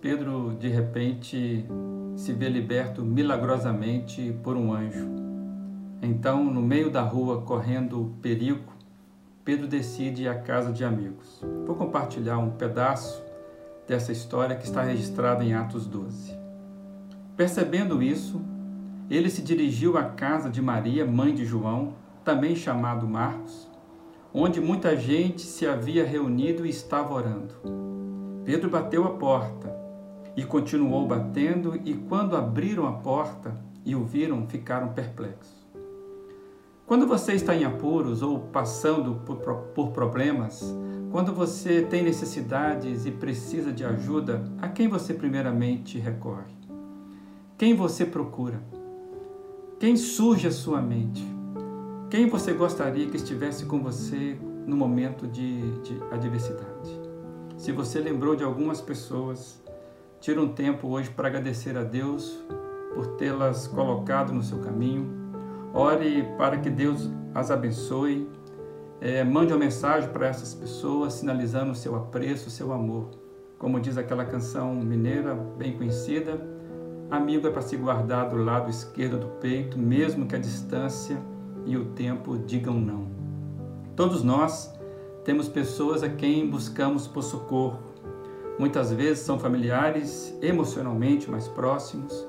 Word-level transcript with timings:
Pedro 0.00 0.54
de 0.54 0.68
repente 0.68 1.66
se 2.14 2.32
vê 2.32 2.48
liberto 2.48 3.02
milagrosamente 3.02 4.32
por 4.44 4.56
um 4.56 4.72
anjo. 4.72 5.08
Então, 6.00 6.44
no 6.44 6.62
meio 6.62 6.88
da 6.88 7.02
rua, 7.02 7.42
correndo 7.42 8.14
perigo, 8.22 8.72
Pedro 9.44 9.66
decide 9.66 10.22
ir 10.22 10.28
à 10.28 10.36
casa 10.36 10.72
de 10.72 10.84
amigos. 10.84 11.42
Vou 11.66 11.74
compartilhar 11.74 12.38
um 12.38 12.50
pedaço 12.50 13.20
dessa 13.88 14.12
história 14.12 14.54
que 14.54 14.66
está 14.66 14.82
registrada 14.82 15.42
em 15.42 15.54
Atos 15.54 15.84
12. 15.84 16.32
Percebendo 17.36 18.00
isso, 18.00 18.40
ele 19.10 19.28
se 19.28 19.42
dirigiu 19.42 19.98
à 19.98 20.04
casa 20.04 20.48
de 20.48 20.62
Maria, 20.62 21.04
mãe 21.04 21.34
de 21.34 21.44
João, 21.44 21.94
também 22.24 22.54
chamado 22.54 23.08
Marcos, 23.08 23.68
onde 24.32 24.60
muita 24.60 24.96
gente 24.96 25.42
se 25.42 25.66
havia 25.66 26.06
reunido 26.06 26.64
e 26.64 26.70
estava 26.70 27.12
orando. 27.12 27.54
Pedro 28.44 28.70
bateu 28.70 29.04
a 29.04 29.10
porta 29.10 29.77
e 30.38 30.44
continuou 30.44 31.04
batendo, 31.04 31.74
e 31.84 31.94
quando 31.94 32.36
abriram 32.36 32.86
a 32.86 32.92
porta 32.92 33.60
e 33.84 33.96
o 33.96 34.04
viram, 34.04 34.46
ficaram 34.46 34.92
perplexos. 34.92 35.66
Quando 36.86 37.08
você 37.08 37.32
está 37.32 37.56
em 37.56 37.64
apuros 37.64 38.22
ou 38.22 38.38
passando 38.38 39.16
por, 39.26 39.88
problemas, 39.88 40.62
quando 41.10 41.34
você 41.34 41.82
tem 41.82 42.04
necessidades 42.04 43.04
e 43.04 43.10
precisa 43.10 43.72
de 43.72 43.84
ajuda, 43.84 44.44
a 44.62 44.68
quem 44.68 44.86
você 44.86 45.12
primeiramente 45.12 45.98
recorre? 45.98 46.54
Quem 47.58 47.74
você 47.74 48.06
procura? 48.06 48.62
Quem 49.80 49.96
surge 49.96 50.46
à 50.46 50.52
sua 50.52 50.80
mente? 50.80 51.26
Quem 52.08 52.28
você 52.28 52.52
gostaria 52.52 53.08
que 53.08 53.16
estivesse 53.16 53.66
com 53.66 53.82
você 53.82 54.38
no 54.64 54.76
momento 54.76 55.26
de, 55.26 55.80
de 55.80 56.00
adversidade? 56.12 57.00
Se 57.56 57.72
você 57.72 57.98
lembrou 57.98 58.36
de 58.36 58.44
algumas 58.44 58.80
pessoas, 58.80 59.60
tire 60.20 60.38
um 60.38 60.48
tempo 60.48 60.88
hoje 60.88 61.10
para 61.10 61.28
agradecer 61.28 61.76
a 61.76 61.82
Deus 61.82 62.38
por 62.94 63.06
tê-las 63.16 63.66
colocado 63.66 64.32
no 64.32 64.42
seu 64.42 64.58
caminho 64.58 65.18
Ore 65.74 66.26
para 66.36 66.56
que 66.56 66.70
Deus 66.70 67.10
as 67.34 67.50
abençoe. 67.50 68.28
É, 69.00 69.22
mande 69.22 69.52
uma 69.52 69.58
mensagem 69.58 70.10
para 70.10 70.26
essas 70.26 70.54
pessoas, 70.54 71.14
sinalizando 71.14 71.72
o 71.72 71.74
seu 71.74 71.94
apreço, 71.94 72.48
o 72.48 72.50
seu 72.50 72.72
amor. 72.72 73.10
Como 73.58 73.78
diz 73.78 73.96
aquela 73.96 74.24
canção 74.24 74.74
mineira 74.74 75.34
bem 75.34 75.76
conhecida, 75.76 76.40
amigo 77.10 77.46
é 77.46 77.50
para 77.50 77.62
se 77.62 77.76
guardar 77.76 78.28
do 78.28 78.36
lado 78.36 78.70
esquerdo 78.70 79.18
do 79.18 79.26
peito, 79.40 79.78
mesmo 79.78 80.26
que 80.26 80.34
a 80.34 80.38
distância 80.38 81.18
e 81.64 81.76
o 81.76 81.86
tempo 81.86 82.38
digam 82.38 82.74
não. 82.74 83.06
Todos 83.94 84.22
nós 84.22 84.72
temos 85.24 85.48
pessoas 85.48 86.02
a 86.02 86.08
quem 86.08 86.48
buscamos 86.48 87.06
por 87.06 87.22
socorro. 87.22 87.78
Muitas 88.58 88.92
vezes 88.92 89.20
são 89.20 89.38
familiares, 89.38 90.36
emocionalmente 90.42 91.30
mais 91.30 91.46
próximos, 91.46 92.26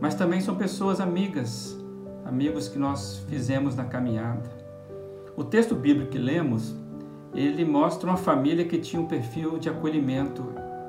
mas 0.00 0.16
também 0.16 0.40
são 0.40 0.56
pessoas 0.56 1.00
amigas, 1.00 1.78
amigos 2.24 2.68
que 2.68 2.78
nós 2.78 3.24
fizemos 3.28 3.76
na 3.76 3.84
caminhada. 3.84 4.50
O 5.36 5.44
texto 5.44 5.76
bíblico 5.76 6.10
que 6.10 6.18
lemos, 6.18 6.74
ele 7.32 7.64
mostra 7.64 8.10
uma 8.10 8.16
família 8.16 8.64
que 8.64 8.78
tinha 8.78 9.00
um 9.00 9.06
perfil 9.06 9.58
de 9.58 9.68
acolhimento 9.68 10.44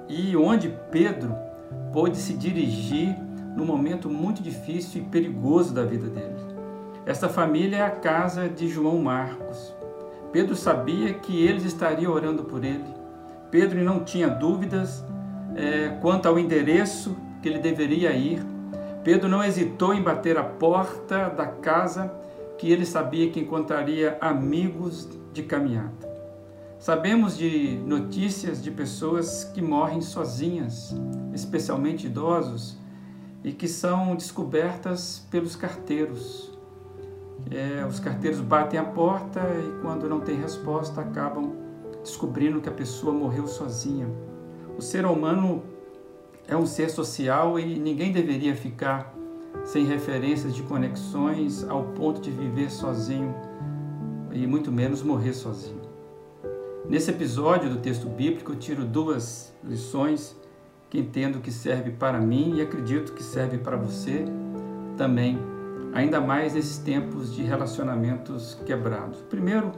e 0.10 0.36
onde 0.36 0.76
Pedro 0.90 1.36
pôde 1.94 2.18
se 2.18 2.34
dirigir 2.34 3.16
num 3.56 3.66
momento 3.66 4.10
muito 4.10 4.42
difícil 4.42 5.02
e 5.02 5.06
perigoso 5.06 5.74
da 5.74 5.84
vida 5.84 6.08
dele. 6.08 6.36
Essa 7.06 7.30
família 7.30 7.78
é 7.78 7.82
a 7.84 7.92
casa 7.92 8.50
de 8.50 8.68
João 8.68 9.00
Marcos. 9.00 9.76
Pedro 10.32 10.56
sabia 10.56 11.14
que 11.14 11.46
eles 11.46 11.66
estariam 11.66 12.14
orando 12.14 12.44
por 12.46 12.64
ele. 12.64 13.01
Pedro 13.52 13.84
não 13.84 14.04
tinha 14.04 14.30
dúvidas 14.30 15.04
é, 15.56 15.90
quanto 16.02 16.28
ao 16.28 16.40
endereço 16.40 17.16
que 17.42 17.50
ele 17.50 17.60
deveria 17.60 18.12
ir 18.14 18.42
Pedro 19.04 19.28
não 19.28 19.44
hesitou 19.44 19.94
em 19.94 20.02
bater 20.02 20.38
a 20.38 20.44
porta 20.44 21.28
da 21.30 21.48
casa 21.48 22.14
que 22.58 22.72
ele 22.72 22.86
sabia 22.86 23.32
que 23.32 23.40
encontraria 23.40 24.18
amigos 24.22 25.10
de 25.34 25.42
caminhada. 25.42 26.12
Sabemos 26.78 27.36
de 27.36 27.80
notícias 27.86 28.62
de 28.62 28.70
pessoas 28.70 29.44
que 29.44 29.62
morrem 29.62 30.02
sozinhas, 30.02 30.96
especialmente 31.34 32.06
idosos, 32.06 32.78
e 33.44 33.52
que 33.52 33.68
são 33.68 34.16
descobertas 34.16 35.26
pelos 35.32 35.56
carteiros. 35.56 36.52
É, 37.50 37.84
os 37.86 38.00
carteiros 38.00 38.40
batem 38.40 38.80
a 38.80 38.84
porta 38.84 39.40
e, 39.40 39.82
quando 39.82 40.08
não 40.08 40.20
tem 40.20 40.40
resposta, 40.40 41.02
acabam 41.02 41.56
descobrindo 42.02 42.62
que 42.62 42.70
a 42.70 42.72
pessoa 42.72 43.14
morreu 43.14 43.48
sozinha. 43.48 44.08
O 44.78 44.82
ser 44.82 45.06
humano 45.06 45.64
é 46.48 46.56
um 46.56 46.66
ser 46.66 46.90
social 46.90 47.60
e 47.60 47.80
ninguém 47.80 48.12
deveria 48.12 48.56
ficar 48.56 49.16
sem 49.64 49.86
referências 49.86 50.56
de 50.56 50.64
conexões 50.64 51.64
ao 51.68 51.84
ponto 51.84 52.22
de 52.22 52.32
viver 52.32 52.72
sozinho 52.72 53.36
e 54.32 54.48
muito 54.48 54.72
menos 54.72 55.04
morrer 55.04 55.34
sozinho. 55.34 55.82
Nesse 56.88 57.12
episódio 57.12 57.70
do 57.70 57.78
texto 57.78 58.08
bíblico, 58.08 58.54
eu 58.54 58.56
tiro 58.58 58.84
duas 58.84 59.54
lições 59.64 60.36
que 60.90 61.00
entendo 61.00 61.40
que 61.40 61.52
serve 61.52 61.92
para 61.92 62.20
mim 62.20 62.56
e 62.56 62.62
acredito 62.62 63.14
que 63.14 63.24
serve 63.24 63.58
para 63.58 63.78
você 63.78 64.26
também, 64.98 65.38
ainda 65.94 66.20
mais 66.20 66.54
nesses 66.54 66.78
tempos 66.80 67.34
de 67.34 67.44
relacionamentos 67.44 68.58
quebrados. 68.66 69.22
Primeiro, 69.30 69.72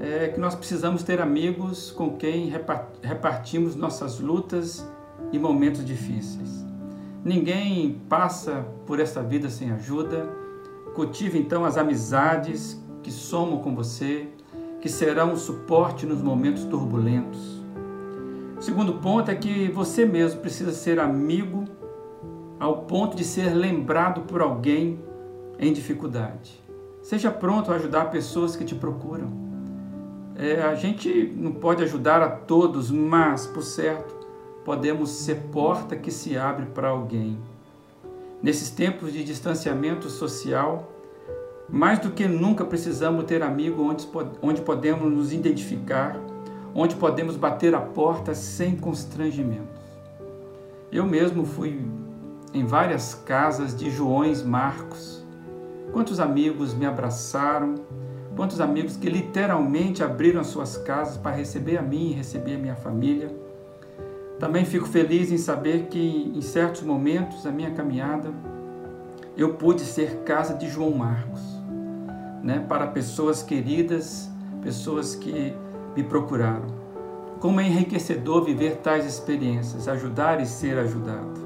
é 0.00 0.28
que 0.28 0.40
nós 0.40 0.54
precisamos 0.54 1.02
ter 1.02 1.20
amigos 1.20 1.90
com 1.90 2.16
quem 2.16 2.50
repartimos 3.02 3.76
nossas 3.76 4.18
lutas 4.18 4.88
e 5.30 5.38
momentos 5.38 5.84
difíceis. 5.84 6.64
Ninguém 7.22 8.00
passa 8.08 8.64
por 8.86 8.98
essa 8.98 9.22
vida 9.22 9.50
sem 9.50 9.70
ajuda. 9.70 10.26
Cultive 10.94 11.38
então 11.38 11.66
as 11.66 11.76
amizades 11.76 12.82
que 13.02 13.12
somam 13.12 13.58
com 13.58 13.74
você, 13.74 14.26
que 14.80 14.88
serão 14.88 15.32
um 15.32 15.36
suporte 15.36 16.06
nos 16.06 16.22
momentos 16.22 16.64
turbulentos. 16.64 17.60
O 18.58 18.62
segundo 18.62 18.94
ponto 18.94 19.30
é 19.30 19.34
que 19.34 19.70
você 19.70 20.06
mesmo 20.06 20.40
precisa 20.40 20.72
ser 20.72 20.98
amigo 20.98 21.66
ao 22.58 22.84
ponto 22.84 23.16
de 23.16 23.24
ser 23.24 23.54
lembrado 23.54 24.22
por 24.22 24.40
alguém 24.40 24.98
em 25.58 25.72
dificuldade. 25.74 26.58
Seja 27.02 27.30
pronto 27.30 27.70
a 27.70 27.74
ajudar 27.74 28.06
pessoas 28.06 28.56
que 28.56 28.64
te 28.64 28.74
procuram. 28.74 29.49
É, 30.36 30.62
a 30.62 30.74
gente 30.74 31.32
não 31.36 31.52
pode 31.52 31.82
ajudar 31.82 32.22
a 32.22 32.28
todos, 32.28 32.90
mas, 32.90 33.46
por 33.46 33.62
certo, 33.62 34.14
podemos 34.64 35.10
ser 35.10 35.36
porta 35.52 35.96
que 35.96 36.10
se 36.10 36.36
abre 36.36 36.66
para 36.66 36.88
alguém. 36.88 37.38
Nesses 38.42 38.70
tempos 38.70 39.12
de 39.12 39.22
distanciamento 39.22 40.08
social, 40.08 40.90
mais 41.68 41.98
do 41.98 42.10
que 42.10 42.26
nunca 42.26 42.64
precisamos 42.64 43.24
ter 43.24 43.42
amigo 43.42 43.82
onde, 43.82 44.08
onde 44.42 44.60
podemos 44.62 45.10
nos 45.12 45.32
identificar, 45.32 46.18
onde 46.74 46.96
podemos 46.96 47.36
bater 47.36 47.74
a 47.74 47.80
porta 47.80 48.34
sem 48.34 48.76
constrangimentos. 48.76 49.80
Eu 50.90 51.06
mesmo 51.06 51.44
fui 51.44 51.80
em 52.52 52.64
várias 52.64 53.14
casas 53.14 53.76
de 53.76 53.90
Joões 53.90 54.42
Marcos. 54.42 55.19
Quantos 55.92 56.20
amigos 56.20 56.72
me 56.72 56.86
abraçaram, 56.86 57.74
quantos 58.36 58.60
amigos 58.60 58.96
que 58.96 59.08
literalmente 59.08 60.02
abriram 60.02 60.42
suas 60.44 60.76
casas 60.76 61.16
para 61.16 61.36
receber 61.36 61.76
a 61.76 61.82
mim 61.82 62.10
e 62.10 62.12
receber 62.14 62.54
a 62.54 62.58
minha 62.58 62.76
família. 62.76 63.30
Também 64.38 64.64
fico 64.64 64.86
feliz 64.86 65.30
em 65.30 65.36
saber 65.36 65.88
que 65.88 66.32
em 66.34 66.40
certos 66.40 66.82
momentos 66.82 67.42
da 67.42 67.50
minha 67.50 67.72
caminhada 67.72 68.32
eu 69.36 69.54
pude 69.54 69.82
ser 69.82 70.20
casa 70.24 70.54
de 70.54 70.68
João 70.68 70.92
Marcos, 70.92 71.40
né, 72.42 72.64
para 72.66 72.86
pessoas 72.86 73.42
queridas, 73.42 74.30
pessoas 74.62 75.14
que 75.14 75.54
me 75.94 76.02
procuraram. 76.02 76.66
Como 77.40 77.60
é 77.60 77.66
enriquecedor 77.66 78.44
viver 78.44 78.76
tais 78.76 79.04
experiências, 79.04 79.88
ajudar 79.88 80.40
e 80.40 80.46
ser 80.46 80.78
ajudado. 80.78 81.40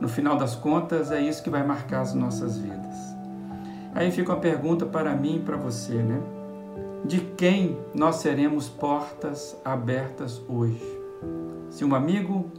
No 0.00 0.08
final 0.08 0.36
das 0.36 0.54
contas, 0.54 1.10
é 1.10 1.20
isso 1.20 1.42
que 1.42 1.50
vai 1.50 1.64
marcar 1.66 2.00
as 2.00 2.12
nossas 2.14 2.58
vidas. 2.58 3.13
Aí 3.94 4.10
fica 4.10 4.32
uma 4.32 4.40
pergunta 4.40 4.84
para 4.84 5.14
mim 5.14 5.36
e 5.36 5.40
para 5.40 5.56
você, 5.56 5.94
né? 5.94 6.20
De 7.04 7.20
quem 7.20 7.78
nós 7.94 8.16
seremos 8.16 8.68
portas 8.68 9.56
abertas 9.64 10.42
hoje? 10.48 10.82
Se 11.70 11.84
um 11.84 11.94
amigo 11.94 12.50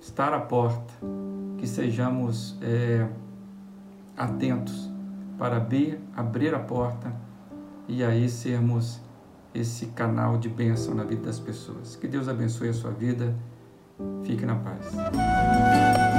estar 0.00 0.32
à 0.32 0.40
porta, 0.40 0.92
que 1.58 1.66
sejamos 1.66 2.56
é, 2.62 3.06
atentos 4.16 4.90
para 5.38 5.58
abrir, 5.58 6.00
abrir 6.16 6.54
a 6.54 6.58
porta 6.58 7.12
e 7.86 8.02
aí 8.02 8.28
sermos 8.28 9.00
esse 9.54 9.86
canal 9.86 10.38
de 10.38 10.48
bênção 10.48 10.94
na 10.94 11.04
vida 11.04 11.22
das 11.22 11.38
pessoas. 11.38 11.96
Que 11.96 12.08
Deus 12.08 12.28
abençoe 12.28 12.70
a 12.70 12.72
sua 12.72 12.90
vida. 12.90 13.34
Fique 14.24 14.46
na 14.46 14.56
paz. 14.56 16.09